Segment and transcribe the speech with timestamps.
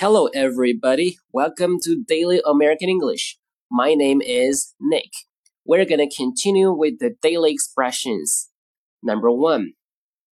[0.00, 1.18] Hello, everybody.
[1.32, 3.38] Welcome to Daily American English.
[3.70, 5.10] My name is Nick.
[5.64, 8.50] We're going to continue with the daily expressions.
[9.02, 9.72] Number one,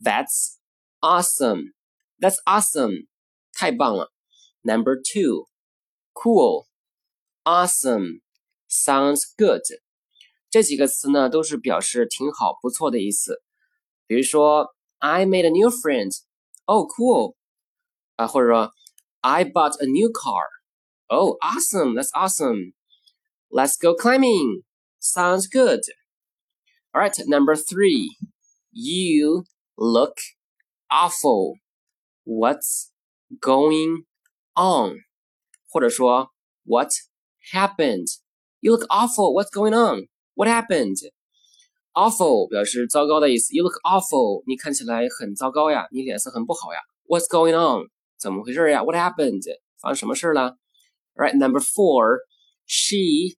[0.00, 0.58] that's
[1.02, 1.72] awesome.
[2.18, 3.08] That's awesome.
[3.52, 4.12] 太棒了.
[4.62, 5.46] Number two,
[6.14, 6.66] cool.
[7.44, 8.20] Awesome.
[8.68, 9.62] Sounds good.
[10.50, 13.42] 这几个词呢，都是表示挺好、不错的意思。
[14.06, 16.10] 比如说，I made a new friend.
[16.66, 17.34] Oh, cool.
[18.16, 18.72] 啊，或者说
[19.24, 20.44] I bought a new car.
[21.10, 21.94] Oh, awesome.
[21.94, 22.74] That's awesome.
[23.50, 24.62] Let's go climbing.
[24.98, 25.80] Sounds good.
[26.94, 28.16] All right, number three.
[28.72, 29.44] You
[29.76, 30.18] look
[30.90, 31.56] awful.
[32.24, 32.92] What's
[33.40, 34.04] going
[34.56, 35.00] on?
[35.68, 36.30] 或者说
[36.64, 36.90] What
[37.52, 38.06] happened?
[38.60, 39.32] You look awful.
[39.32, 40.08] What's going on?
[40.34, 40.96] What happened?
[41.92, 43.52] Awful 表示糟糕的意思。
[43.52, 44.44] You look awful.
[44.46, 46.80] 你看起来很糟糕呀，你脸色很不好呀。
[47.06, 47.88] What's going on?
[48.24, 48.82] 怎么回事呀？
[48.82, 49.44] What happened？
[49.80, 50.58] 发生什么事了？
[51.14, 52.20] Right, number four,
[52.66, 53.36] she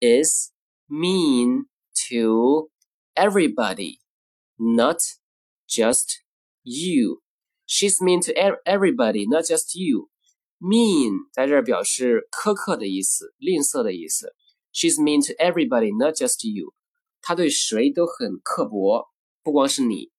[0.00, 0.52] is
[0.88, 1.66] mean
[2.08, 2.70] to
[3.14, 3.98] everybody,
[4.56, 4.98] not
[5.68, 6.20] just
[6.62, 7.22] you.
[7.66, 8.32] She's mean to
[8.64, 10.10] everybody, not just you.
[10.60, 14.34] Mean 在这儿表示苛刻的意思，吝啬的意思。
[14.72, 16.74] She's mean to everybody, not just you.
[17.20, 19.08] 她对谁都很刻薄，
[19.42, 20.10] 不光是你。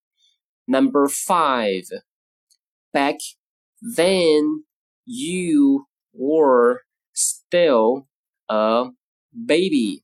[0.65, 1.85] Number five,
[2.91, 3.17] back
[3.95, 4.63] then
[5.03, 6.81] you were
[7.13, 8.07] still
[8.47, 8.91] a
[9.31, 10.03] baby.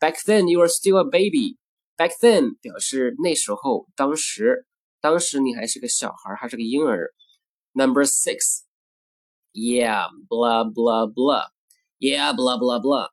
[0.00, 1.56] Back then you were still a baby.
[1.96, 4.66] Back then 表示那时候，当时，
[5.00, 7.14] 当时你还是个小孩，还是个婴儿。
[7.72, 8.62] Number six,
[9.52, 11.46] yeah, blah blah blah,
[11.98, 13.10] yeah, blah blah blah,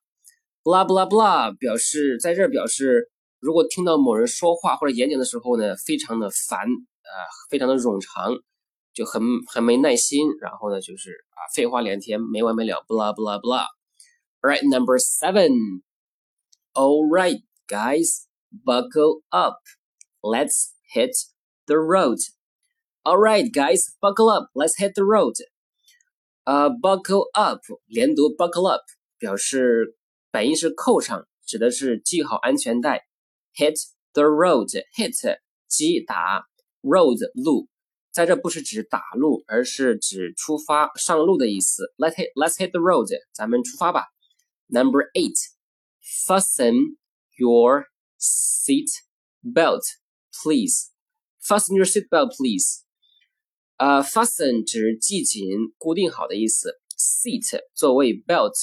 [0.64, 7.12] blah blah blah 表示在这儿表示，如果听到某人说话或者演讲的时候呢，非常的烦，呃，
[7.50, 8.34] 非常的冗长。
[8.96, 15.84] 就很很没耐心，然后呢，就是啊，废话连天，没完没了，blah blah blah。Alright, number seven.
[16.74, 19.60] All right, guys, buckle up.
[20.22, 21.12] Let's hit
[21.68, 22.18] the road.
[23.04, 24.50] All right, guys, buckle up.
[24.54, 25.36] Let's hit the road.
[26.44, 28.82] 呃，buckle up 连读 buckle up
[29.20, 29.96] 表示
[30.32, 33.06] 本意是扣上，指的是系好安全带。
[33.56, 33.76] Hit
[34.14, 36.48] the road, hit 击打
[36.82, 37.68] road 路。
[38.16, 41.94] 在这不是指打路，而是指出发上路的意思。
[41.98, 44.08] Let's hit Let's hit the road，咱们出发吧。
[44.68, 45.38] Number eight,
[46.02, 46.98] fasten
[47.38, 47.86] your
[48.20, 48.90] seat
[49.42, 49.84] belt,
[50.32, 50.90] please.
[51.42, 52.82] Fasten your seat belt, please.
[53.78, 55.44] 呃，fasten 指系紧、
[55.78, 56.80] 固定好的意思。
[56.98, 58.54] Seat 作为 belt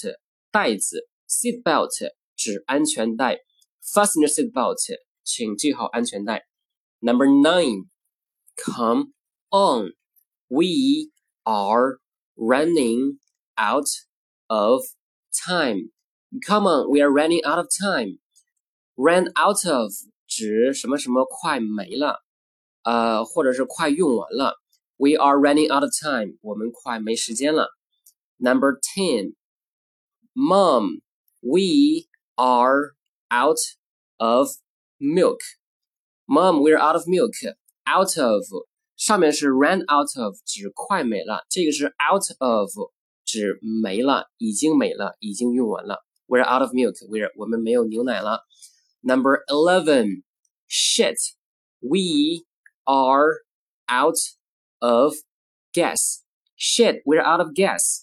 [0.50, 1.90] 带子，seat belt
[2.36, 3.38] 指安全带。
[3.82, 4.78] Fasten your seat belt，
[5.24, 6.46] 请系好安全带。
[7.00, 7.88] Number nine,
[8.56, 9.12] come
[9.52, 9.92] on.
[10.48, 11.10] We
[11.44, 11.98] are
[12.36, 13.18] running
[13.56, 13.88] out
[14.48, 14.82] of
[15.46, 15.92] time.
[16.46, 18.18] Come on, we are running out of time.
[18.96, 19.92] Run out of
[20.26, 22.22] 指什么什么快没了，
[22.82, 24.54] 呃，或者是快用完了。
[24.96, 26.38] We are running out of time.
[26.42, 27.68] 我们快没时间了。
[28.38, 29.34] Number ten,
[30.34, 31.00] Mom,
[31.40, 32.94] we are
[33.30, 33.58] out
[34.18, 34.48] of
[34.98, 35.38] milk.
[36.26, 37.34] Mom, we're out of milk.
[37.86, 38.44] Out of
[39.02, 42.70] 上面是 ran out of 指快没了，这个是 out of
[43.24, 46.04] 指没了，已经没了，已经用完了。
[46.26, 46.96] We're out of milk.
[47.08, 48.40] We're 我们没有牛奶了。
[49.02, 50.24] Number eleven,
[50.68, 51.16] shit.
[51.80, 52.44] We
[52.84, 53.44] are
[53.88, 54.18] out
[54.80, 55.14] of
[55.72, 56.22] gas.
[56.58, 58.02] Shit, we're out of gas.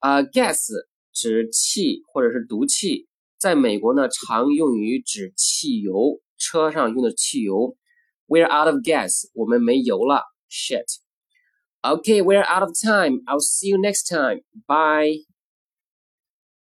[0.00, 0.68] 啊、uh,，gas
[1.12, 3.08] 指气或者是毒气，
[3.38, 7.76] 在美国呢常用于指汽油，车上用的汽油。
[8.26, 9.28] we're out of gas.
[9.34, 10.24] 我们没油了。
[10.50, 11.00] Shit.
[11.82, 13.22] Okay, we're out of time.
[13.26, 14.42] I'll see you next time.
[14.66, 15.25] Bye.